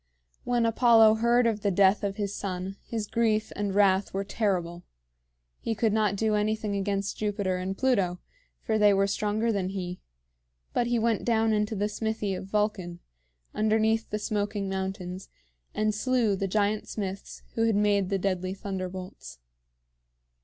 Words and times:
When 0.45 0.65
Apollo 0.65 1.17
heard 1.21 1.45
of 1.45 1.61
the 1.61 1.69
death 1.69 2.03
of 2.03 2.15
his 2.15 2.33
son, 2.33 2.75
his 2.83 3.05
grief 3.05 3.51
and 3.55 3.75
wrath 3.75 4.15
were 4.15 4.23
terrible. 4.23 4.83
He 5.59 5.75
could 5.75 5.93
not 5.93 6.15
do 6.15 6.33
anything 6.33 6.75
against 6.75 7.17
Jupiter 7.17 7.57
and 7.57 7.77
Pluto, 7.77 8.19
for 8.63 8.79
they 8.79 8.95
were 8.95 9.05
stronger 9.05 9.51
than 9.51 9.69
he; 9.69 9.99
but 10.73 10.87
he 10.87 10.97
went 10.97 11.23
down 11.23 11.53
into 11.53 11.75
the 11.75 11.87
smithy 11.87 12.33
of 12.33 12.47
Vulcan, 12.47 12.99
underneath 13.53 14.09
the 14.09 14.17
smoking 14.17 14.67
mountains, 14.67 15.29
and 15.75 15.93
slew 15.93 16.35
the 16.35 16.47
giant 16.47 16.87
smiths 16.87 17.43
who 17.53 17.65
had 17.67 17.75
made 17.75 18.09
the 18.09 18.17
deadly 18.17 18.55
thunderbolts. 18.55 19.37